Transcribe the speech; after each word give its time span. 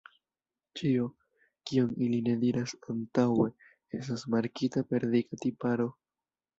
Ĉio, 0.79 1.05
kion 1.69 1.91
ili 2.07 2.23
ne 2.29 2.35
diris 2.47 2.75
antaŭe, 2.95 3.49
estas 4.01 4.27
markita 4.39 4.87
per 4.93 5.11
dika 5.17 5.45
tiparo. 5.47 5.93